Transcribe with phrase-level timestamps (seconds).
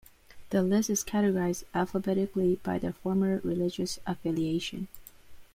[0.49, 4.87] The list is categorized alphabetically by their former religious affiliation.